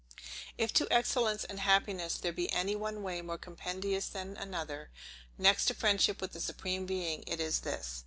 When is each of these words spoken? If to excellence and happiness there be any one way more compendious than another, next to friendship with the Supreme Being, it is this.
If 0.57 0.73
to 0.73 0.91
excellence 0.91 1.43
and 1.43 1.59
happiness 1.59 2.17
there 2.17 2.33
be 2.33 2.51
any 2.51 2.75
one 2.75 3.03
way 3.03 3.21
more 3.21 3.37
compendious 3.37 4.07
than 4.07 4.35
another, 4.35 4.89
next 5.37 5.65
to 5.65 5.75
friendship 5.75 6.21
with 6.21 6.31
the 6.31 6.41
Supreme 6.41 6.87
Being, 6.87 7.23
it 7.27 7.39
is 7.39 7.59
this. 7.59 7.99